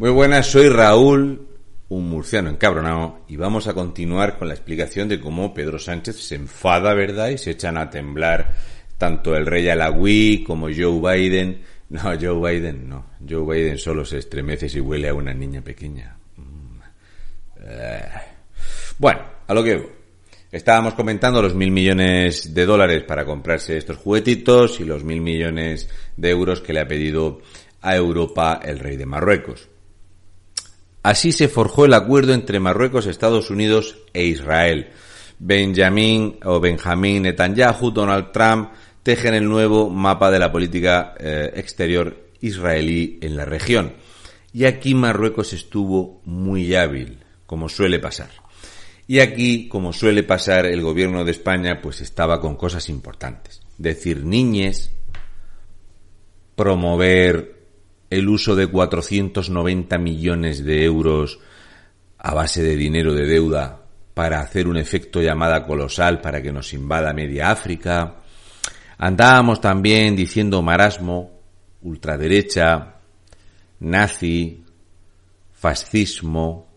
[0.00, 1.46] Muy buenas, soy Raúl,
[1.90, 6.36] un murciano encabronado, y vamos a continuar con la explicación de cómo Pedro Sánchez se
[6.36, 7.28] enfada, ¿verdad?
[7.28, 8.50] Y se echan a temblar
[8.96, 11.60] tanto el rey Alawi como Joe Biden.
[11.90, 13.10] No, Joe Biden no.
[13.28, 16.16] Joe Biden solo se estremece si huele a una niña pequeña.
[16.34, 16.80] Mm.
[17.60, 18.08] Eh.
[18.96, 20.00] Bueno, a lo que
[20.50, 25.90] Estábamos comentando los mil millones de dólares para comprarse estos juguetitos y los mil millones
[26.16, 27.42] de euros que le ha pedido
[27.82, 29.69] a Europa el rey de Marruecos.
[31.02, 34.90] Así se forjó el acuerdo entre Marruecos, Estados Unidos e Israel.
[35.38, 38.70] Benjamin o Benjamín Netanyahu, Donald Trump
[39.02, 43.94] tejen el nuevo mapa de la política eh, exterior israelí en la región.
[44.52, 48.30] Y aquí Marruecos estuvo muy hábil, como suele pasar.
[49.06, 53.60] Y aquí, como suele pasar, el gobierno de España pues estaba con cosas importantes.
[53.78, 54.92] Decir niñes,
[56.54, 57.59] promover
[58.10, 61.38] el uso de 490 millones de euros
[62.18, 63.80] a base de dinero de deuda
[64.14, 68.16] para hacer un efecto llamada colosal para que nos invada media África.
[68.98, 71.40] Andábamos también diciendo marasmo,
[71.82, 72.96] ultraderecha,
[73.78, 74.64] nazi,
[75.52, 76.68] fascismo,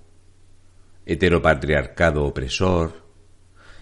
[1.05, 3.03] heteropatriarcado opresor.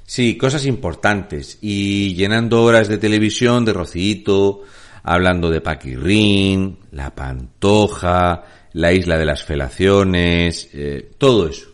[0.05, 1.59] Sí, cosas importantes.
[1.61, 4.63] Y llenando horas de televisión de Rocito,
[5.03, 11.69] hablando de Paquirrín, La Pantoja, la isla de las felaciones, eh, todo eso.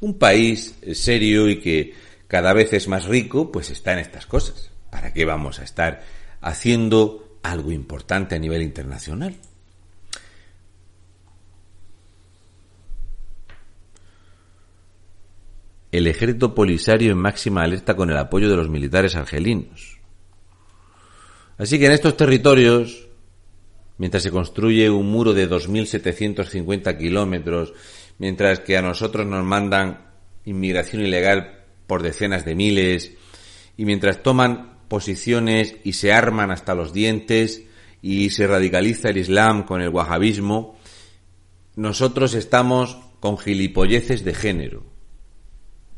[0.00, 1.94] Un país serio y que
[2.26, 4.70] cada vez es más rico, pues está en estas cosas.
[4.90, 6.02] ¿Para qué vamos a estar
[6.40, 9.34] haciendo algo importante a nivel internacional?
[15.90, 19.97] el ejército polisario en máxima alerta con el apoyo de los militares argelinos.
[21.58, 23.08] Así que en estos territorios,
[23.98, 27.72] mientras se construye un muro de 2.750 kilómetros,
[28.18, 30.06] mientras que a nosotros nos mandan
[30.44, 33.12] inmigración ilegal por decenas de miles,
[33.76, 37.64] y mientras toman posiciones y se arman hasta los dientes
[38.02, 40.78] y se radicaliza el Islam con el wahabismo,
[41.74, 44.97] nosotros estamos con gilipolleces de género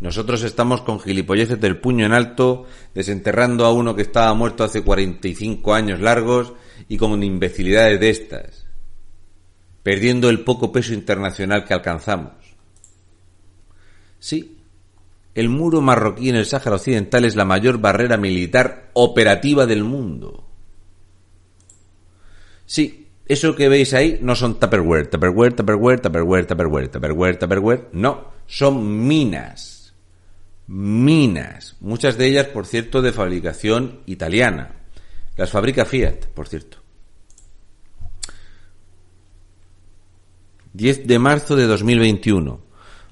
[0.00, 4.82] nosotros estamos con gilipolleces del puño en alto, desenterrando a uno que estaba muerto hace
[4.82, 6.54] 45 años largos
[6.88, 8.66] y con imbecilidades de estas,
[9.82, 12.32] perdiendo el poco peso internacional que alcanzamos.
[14.18, 14.56] Sí,
[15.34, 20.46] el muro marroquí en el Sáhara Occidental es la mayor barrera militar operativa del mundo.
[22.64, 28.30] Sí, eso que veis ahí no son Tupperware, Tupperware, Tupperware, Tupperware, Tupperware, Tupperware, Tupperware, no,
[28.46, 29.69] son minas
[30.70, 34.76] minas, muchas de ellas, por cierto, de fabricación italiana.
[35.36, 36.78] Las fabrica Fiat, por cierto.
[40.72, 42.60] 10 de marzo de 2021.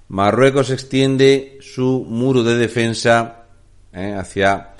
[0.07, 3.47] Marruecos extiende su muro de defensa
[3.93, 4.75] eh, hacia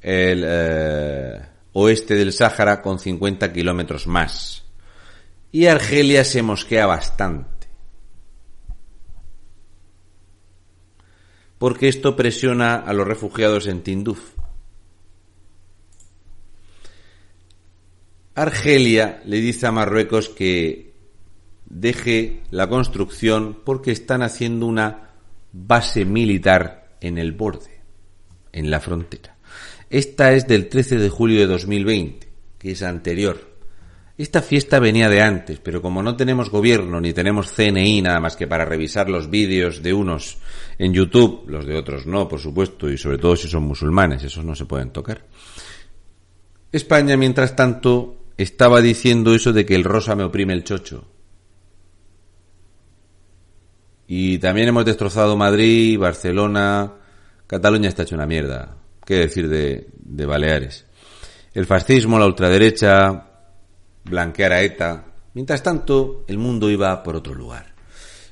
[0.00, 1.42] el eh,
[1.74, 4.64] oeste del Sáhara con 50 kilómetros más.
[5.52, 7.53] Y Argelia se mosquea bastante.
[11.64, 14.20] Porque esto presiona a los refugiados en Tinduf.
[18.34, 20.92] Argelia le dice a Marruecos que
[21.64, 25.12] deje la construcción porque están haciendo una
[25.52, 27.80] base militar en el borde,
[28.52, 29.38] en la frontera.
[29.88, 33.53] Esta es del 13 de julio de 2020, que es anterior
[34.16, 38.36] esta fiesta venía de antes, pero como no tenemos gobierno ni tenemos CNI nada más
[38.36, 40.38] que para revisar los vídeos de unos
[40.78, 44.44] en YouTube, los de otros no, por supuesto, y sobre todo si son musulmanes, esos
[44.44, 45.24] no se pueden tocar.
[46.70, 51.08] España, mientras tanto, estaba diciendo eso de que el rosa me oprime el chocho.
[54.06, 56.92] Y también hemos destrozado Madrid, Barcelona,
[57.46, 58.76] Cataluña está hecho una mierda.
[59.04, 60.86] ¿Qué decir de, de Baleares?
[61.52, 63.33] El fascismo, la ultraderecha,
[64.04, 65.04] blanquear a ETA.
[65.34, 67.74] Mientras tanto, el mundo iba por otro lugar.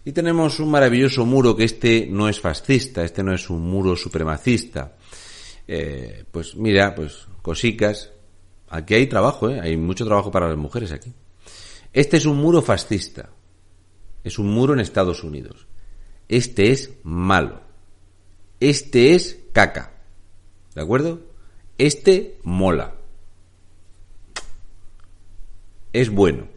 [0.04, 3.96] Y tenemos un maravilloso muro que este no es fascista, este no es un muro
[3.96, 4.96] supremacista.
[5.66, 8.10] Eh, pues mira, pues cosicas.
[8.68, 9.60] Aquí hay trabajo, ¿eh?
[9.60, 11.12] hay mucho trabajo para las mujeres aquí.
[11.92, 13.30] Este es un muro fascista.
[14.24, 15.66] Es un muro en Estados Unidos.
[16.28, 17.60] Este es malo.
[18.60, 19.92] Este es caca.
[20.74, 21.20] ¿De acuerdo?
[21.76, 22.94] Este mola
[25.92, 26.48] es bueno.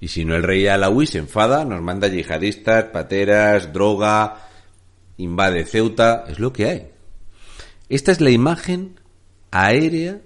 [0.00, 4.48] Y si no el rey Alawi se enfada, nos manda yihadistas, pateras, droga,
[5.16, 6.88] invade Ceuta, es lo que hay.
[7.88, 9.00] Esta es la imagen
[9.50, 10.20] aérea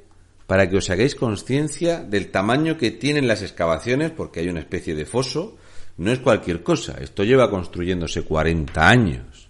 [0.47, 4.95] para que os hagáis conciencia del tamaño que tienen las excavaciones, porque hay una especie
[4.95, 5.57] de foso
[5.99, 6.97] no es cualquier cosa.
[7.01, 9.49] Esto lleva construyéndose 40 años.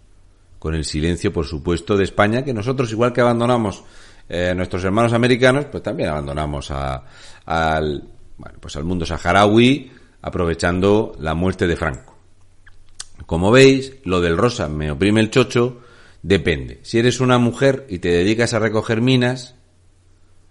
[0.58, 3.84] Con el silencio, por supuesto, de España, que nosotros, igual que abandonamos
[4.28, 7.04] eh, nuestros hermanos americanos, pues también abandonamos a,
[7.44, 8.02] al,
[8.38, 9.90] bueno, pues al mundo saharaui,
[10.22, 12.16] aprovechando la muerte de Franco.
[13.26, 15.80] Como veis, lo del rosa me oprime el chocho,
[16.22, 16.80] depende.
[16.82, 19.56] Si eres una mujer y te dedicas a recoger minas,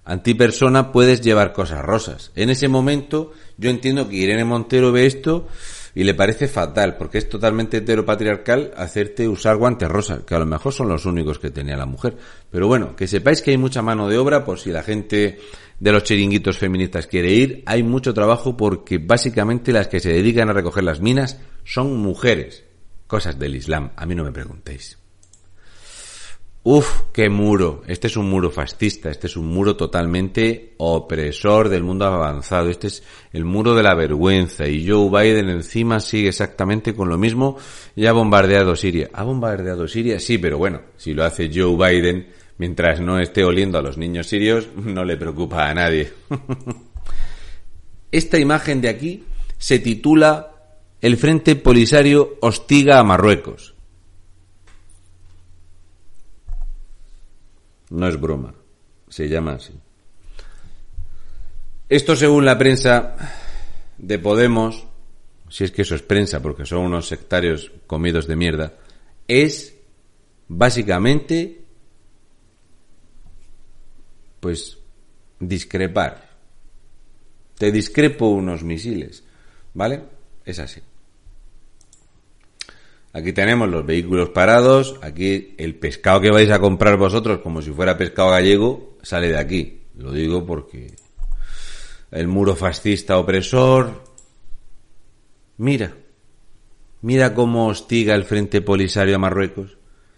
[0.03, 2.31] antipersona puedes llevar cosas rosas.
[2.35, 5.47] En ese momento yo entiendo que Irene Montero ve esto
[5.95, 10.45] y le parece fatal, porque es totalmente heteropatriarcal hacerte usar guantes rosas, que a lo
[10.45, 12.15] mejor son los únicos que tenía la mujer.
[12.51, 15.39] Pero bueno, que sepáis que hay mucha mano de obra por si la gente
[15.79, 20.49] de los chiringuitos feministas quiere ir, hay mucho trabajo porque básicamente las que se dedican
[20.49, 22.63] a recoger las minas son mujeres.
[23.05, 24.97] Cosas del Islam, a mí no me preguntéis.
[26.69, 27.81] Uf, qué muro.
[27.87, 32.69] Este es un muro fascista, este es un muro totalmente opresor del mundo avanzado.
[32.69, 34.67] Este es el muro de la vergüenza.
[34.67, 37.55] Y Joe Biden encima sigue exactamente con lo mismo
[37.95, 39.09] y ha bombardeado Siria.
[39.13, 40.19] ¿Ha bombardeado Siria?
[40.19, 42.27] Sí, pero bueno, si lo hace Joe Biden,
[42.57, 46.13] mientras no esté oliendo a los niños sirios, no le preocupa a nadie.
[48.11, 49.23] Esta imagen de aquí
[49.57, 50.53] se titula
[51.01, 53.75] El Frente Polisario hostiga a Marruecos.
[57.89, 58.53] No es broma.
[59.09, 59.73] Se llama así.
[61.89, 63.15] Esto según la prensa
[63.97, 64.85] de Podemos,
[65.49, 68.73] si es que eso es prensa porque son unos sectarios comidos de mierda,
[69.27, 69.73] es
[70.49, 71.66] básicamente
[74.47, 74.77] pues
[75.41, 76.29] discrepar.
[77.57, 79.25] Te discrepo unos misiles,
[79.73, 80.03] ¿vale?
[80.45, 80.79] Es así.
[83.11, 87.71] Aquí tenemos los vehículos parados, aquí el pescado que vais a comprar vosotros, como si
[87.71, 89.81] fuera pescado gallego, sale de aquí.
[89.97, 90.95] Lo digo porque
[92.11, 94.01] el muro fascista opresor...
[95.57, 95.93] Mira,
[97.01, 99.76] mira cómo hostiga el Frente Polisario a Marruecos.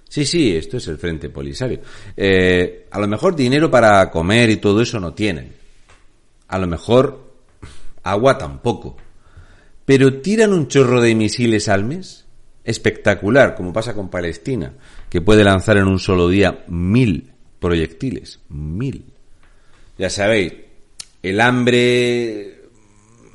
[0.09, 1.79] Sí, sí, esto es el Frente Polisario.
[2.17, 5.53] Eh, a lo mejor dinero para comer y todo eso no tienen.
[6.47, 7.31] A lo mejor
[8.03, 8.97] agua tampoco.
[9.85, 12.25] Pero tiran un chorro de misiles al mes
[12.63, 14.73] espectacular, como pasa con Palestina,
[15.09, 18.39] que puede lanzar en un solo día mil proyectiles.
[18.49, 19.05] Mil.
[19.97, 20.53] Ya sabéis,
[21.21, 22.61] el hambre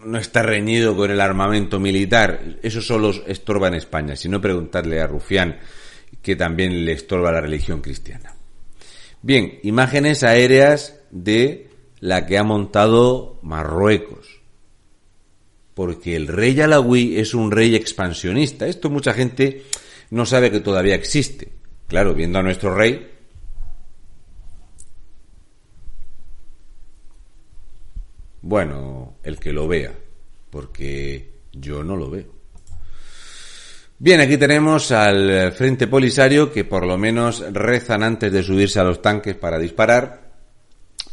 [0.04, 2.58] no está reñido con el armamento militar.
[2.62, 4.16] Eso solo estorba en España.
[4.16, 5.58] Si no, preguntarle a Rufián,
[6.22, 8.34] que también le estorba la religión cristiana.
[9.22, 11.70] Bien, imágenes aéreas de
[12.00, 14.44] la que ha montado Marruecos
[15.74, 18.66] porque el rey Alawi es un rey expansionista.
[18.66, 19.64] Esto mucha gente
[20.10, 21.48] no sabe que todavía existe.
[21.88, 23.10] Claro, viendo a nuestro rey,
[28.40, 29.92] bueno, el que lo vea,
[30.50, 32.32] porque yo no lo veo.
[33.98, 38.84] Bien, aquí tenemos al Frente Polisario que por lo menos rezan antes de subirse a
[38.84, 40.32] los tanques para disparar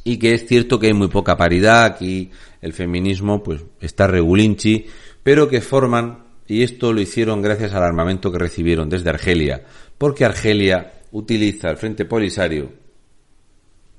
[0.04, 4.88] y que es cierto que hay muy poca paridad, aquí el feminismo pues está regulinchi,
[5.22, 9.64] pero que forman, y esto lo hicieron gracias al armamento que recibieron desde Argelia,
[9.98, 12.72] porque Argelia utiliza el Frente Polisario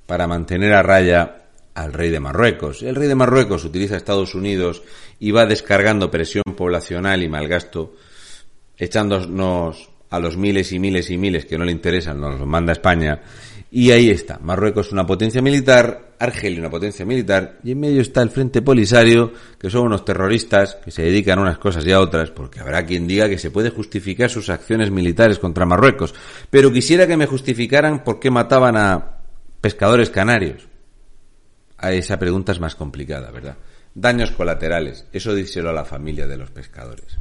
[0.05, 2.83] para mantener a raya al rey de Marruecos.
[2.83, 4.83] El rey de Marruecos utiliza a Estados Unidos
[5.19, 7.95] y va descargando presión poblacional y malgasto,
[8.83, 12.73] echándonos a los miles y miles y miles que no le interesan, nos los manda
[12.73, 13.21] España,
[13.75, 18.21] y ahí está, Marruecos una potencia militar, Argelia una potencia militar, y en medio está
[18.21, 21.99] el Frente Polisario, que son unos terroristas que se dedican a unas cosas y a
[21.99, 26.13] otras, porque habrá quien diga que se puede justificar sus acciones militares contra Marruecos.
[26.51, 29.17] Pero quisiera que me justificaran por qué mataban a
[29.59, 30.67] pescadores canarios.
[31.79, 33.57] A esa pregunta es más complicada, ¿verdad?
[33.95, 37.17] Daños colaterales, eso díselo a la familia de los pescadores.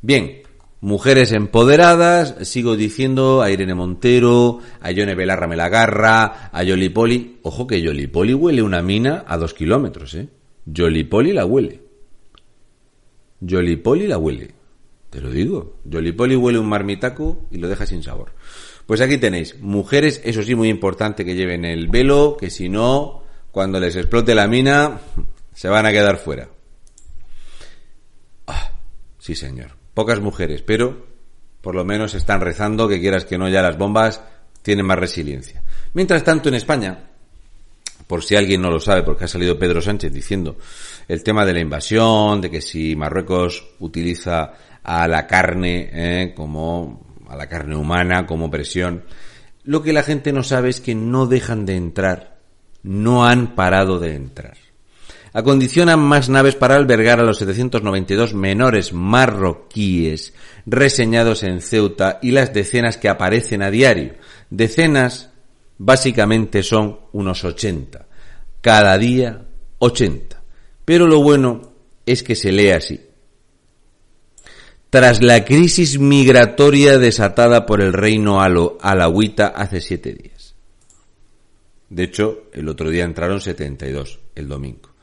[0.00, 0.42] Bien,
[0.80, 7.38] Mujeres empoderadas, sigo diciendo a Irene Montero, a Yone Belarra me la agarra, a Yolipoli.
[7.42, 10.28] Ojo que Yolipoli huele una mina a dos kilómetros, ¿eh?
[10.66, 11.80] Yolipoli la huele.
[13.40, 14.54] Yolipoli la huele.
[15.08, 15.78] Te lo digo.
[15.84, 18.32] Yolipoli huele un marmitaco y lo deja sin sabor.
[18.84, 23.22] Pues aquí tenéis, mujeres, eso sí muy importante que lleven el velo, que si no,
[23.50, 25.00] cuando les explote la mina,
[25.54, 26.50] se van a quedar fuera.
[28.46, 28.72] Ah,
[29.18, 31.06] sí señor pocas mujeres, pero
[31.62, 34.20] por lo menos están rezando que quieras que no ya las bombas
[34.60, 35.62] tienen más resiliencia.
[35.94, 36.98] Mientras tanto en España,
[38.06, 40.58] por si alguien no lo sabe, porque ha salido Pedro Sánchez diciendo
[41.08, 47.16] el tema de la invasión, de que si Marruecos utiliza a la carne eh, como
[47.30, 49.02] a la carne humana como presión,
[49.64, 52.36] lo que la gente no sabe es que no dejan de entrar,
[52.82, 54.58] no han parado de entrar.
[55.36, 60.32] Acondicionan más naves para albergar a los 792 menores marroquíes
[60.64, 64.14] reseñados en Ceuta y las decenas que aparecen a diario.
[64.48, 65.28] Decenas
[65.76, 68.06] básicamente son unos 80.
[68.62, 69.44] Cada día
[69.78, 70.42] 80.
[70.86, 71.70] Pero lo bueno
[72.06, 72.98] es que se lee así.
[74.88, 80.54] Tras la crisis migratoria desatada por el reino alawita hace siete días.
[81.90, 84.95] De hecho, el otro día entraron 72, el domingo.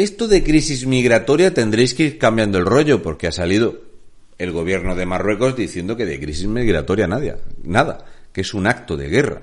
[0.00, 3.82] Esto de crisis migratoria tendréis que ir cambiando el rollo porque ha salido
[4.38, 8.96] el gobierno de Marruecos diciendo que de crisis migratoria nada, nada, que es un acto
[8.96, 9.42] de guerra,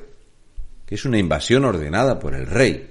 [0.87, 2.89] que es una invasión ordenada por el rey.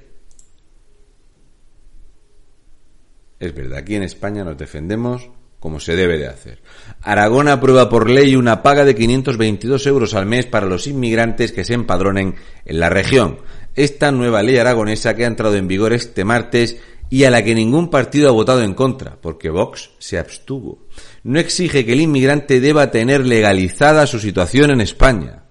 [3.40, 6.60] Es verdad, aquí en España nos defendemos como se debe de hacer.
[7.02, 11.64] Aragón aprueba por ley una paga de 522 euros al mes para los inmigrantes que
[11.64, 13.38] se empadronen en la región.
[13.74, 16.76] Esta nueva ley aragonesa que ha entrado en vigor este martes
[17.08, 20.86] y a la que ningún partido ha votado en contra, porque Vox se abstuvo.
[21.22, 25.44] No exige que el inmigrante deba tener legalizada su situación en España.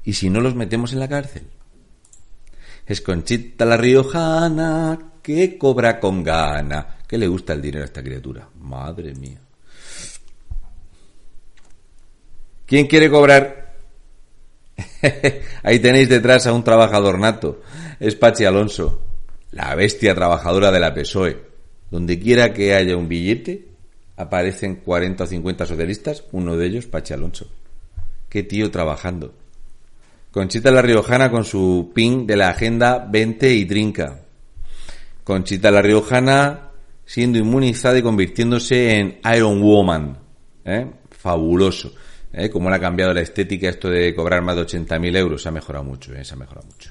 [0.05, 1.49] Y si no, los metemos en la cárcel.
[2.87, 6.99] Es Conchita la Riojana que cobra con gana.
[7.09, 8.49] ¿Qué le gusta el dinero a esta criatura?
[8.61, 9.41] Madre mía.
[12.67, 13.64] ¿Quién quiere cobrar?
[15.63, 17.63] Ahí tenéis detrás a un trabajador nato.
[18.01, 19.03] Es Pachi Alonso,
[19.53, 21.39] la bestia trabajadora de la PSOE.
[21.91, 23.69] Donde quiera que haya un billete,
[24.17, 27.47] aparecen 40 o 50 socialistas, uno de ellos Pachi Alonso.
[28.29, 29.35] Qué tío trabajando.
[30.31, 34.21] Conchita la Riojana con su pin de la agenda 20 y trinca.
[35.23, 36.71] Conchita la Riojana
[37.05, 40.19] siendo inmunizada y convirtiéndose en Iron Woman.
[40.65, 40.87] ¿eh?
[41.11, 41.95] Fabuloso.
[42.35, 42.51] ¿Eh?
[42.51, 45.43] Como le ha cambiado la estética esto de cobrar más de 80.000 euros.
[45.43, 46.25] Se ha mejorado mucho, ¿eh?
[46.25, 46.91] se ha mejorado mucho.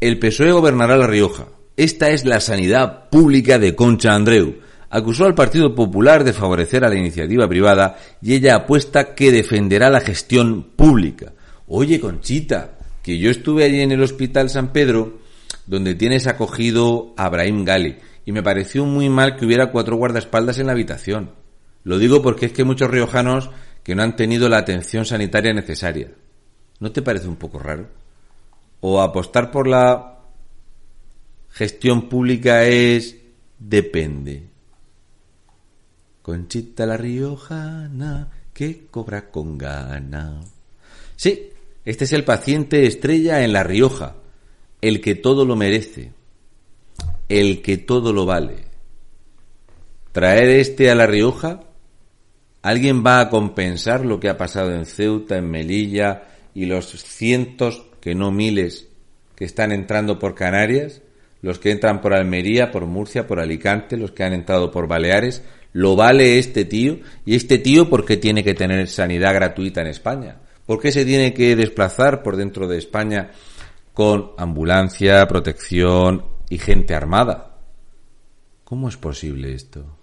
[0.00, 1.46] El PSOE gobernará La Rioja.
[1.76, 4.56] Esta es la sanidad pública de Concha Andreu.
[4.90, 9.88] Acusó al Partido Popular de favorecer a la iniciativa privada y ella apuesta que defenderá
[9.88, 11.32] la gestión pública.
[11.66, 15.22] Oye, Conchita, que yo estuve allí en el Hospital San Pedro
[15.66, 17.96] donde tienes acogido a Brahim Gali.
[18.24, 21.41] Y me pareció muy mal que hubiera cuatro guardaespaldas en la habitación.
[21.84, 23.50] Lo digo porque es que hay muchos riojanos
[23.82, 26.10] que no han tenido la atención sanitaria necesaria.
[26.80, 27.88] ¿No te parece un poco raro?
[28.80, 30.20] O apostar por la
[31.50, 33.16] gestión pública es
[33.58, 34.48] depende.
[36.22, 40.40] Conchita la Riojana que cobra con gana.
[41.16, 41.50] Sí,
[41.84, 44.16] este es el paciente estrella en La Rioja,
[44.80, 46.12] el que todo lo merece,
[47.28, 48.64] el que todo lo vale.
[50.12, 51.60] Traer este a La Rioja,
[52.62, 57.84] ¿alguien va a compensar lo que ha pasado en Ceuta, en Melilla y los cientos,
[58.00, 58.88] que no miles,
[59.36, 61.02] que están entrando por Canarias?
[61.42, 65.42] los que entran por Almería, por Murcia, por Alicante, los que han entrado por Baleares,
[65.72, 66.98] ¿Lo vale este tío?
[67.24, 70.36] ¿Y este tío por qué tiene que tener sanidad gratuita en España?
[70.66, 73.30] ¿Por qué se tiene que desplazar por dentro de España
[73.94, 77.56] con ambulancia, protección y gente armada?
[78.64, 80.01] ¿Cómo es posible esto?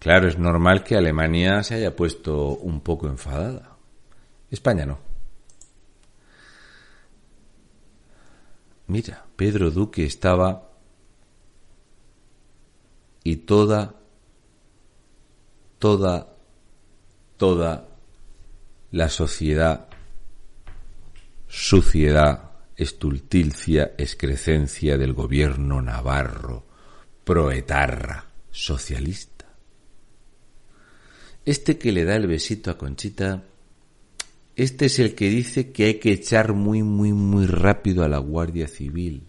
[0.00, 3.76] Claro, es normal que Alemania se haya puesto un poco enfadada.
[4.50, 4.98] España no.
[8.86, 10.70] Mira, Pedro Duque estaba
[13.22, 13.94] y toda,
[15.78, 16.34] toda,
[17.36, 17.86] toda
[18.92, 19.86] la sociedad,
[21.46, 26.64] suciedad, estulticia, excrecencia del gobierno navarro,
[27.22, 29.29] proetarra, socialista.
[31.44, 33.44] Este que le da el besito a Conchita,
[34.56, 38.18] este es el que dice que hay que echar muy, muy, muy rápido a la
[38.18, 39.22] Guardia Civil.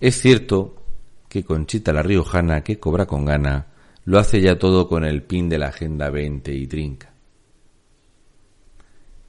[0.00, 0.82] Es cierto
[1.28, 3.66] que Conchita la Riojana, que cobra con gana,
[4.04, 7.12] lo hace ya todo con el pin de la Agenda 20 y trinca.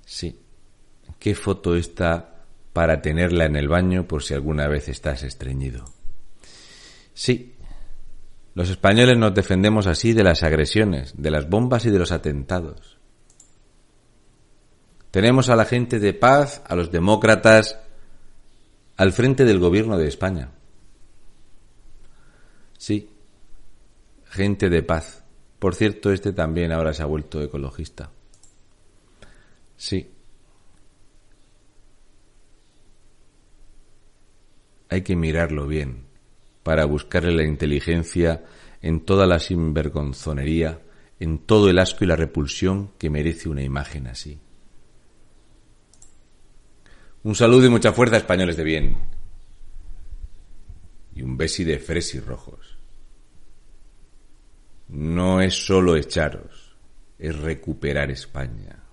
[0.06, 0.40] Sí.
[1.20, 5.86] ¿Qué foto está para tenerla en el baño por si alguna vez estás estreñido?
[7.14, 7.56] Sí.
[8.60, 13.00] Los españoles nos defendemos así de las agresiones, de las bombas y de los atentados.
[15.12, 17.80] Tenemos a la gente de paz, a los demócratas,
[18.98, 20.52] al frente del gobierno de España.
[22.78, 23.10] Sí,
[24.26, 25.24] gente de paz.
[25.58, 28.12] Por cierto, este también ahora se ha vuelto ecologista.
[29.78, 30.12] Sí.
[34.90, 36.09] Hay que mirarlo bien
[36.70, 38.44] para buscarle la inteligencia
[38.84, 40.80] en toda la sinvergonzonería,
[41.20, 44.40] en todo el asco y la repulsión que merece una imagen así.
[47.24, 48.98] Un saludo y mucha fuerza, españoles de bien.
[51.16, 52.78] Y un besi de fresi rojos.
[54.90, 56.76] No es solo echaros,
[57.18, 58.84] es recuperar España.